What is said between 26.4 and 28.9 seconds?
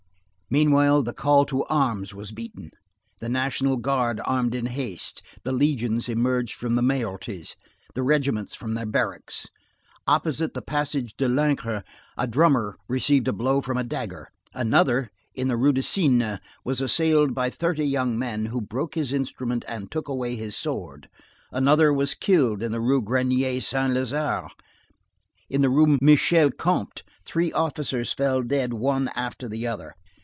le Comte, three officers fell dead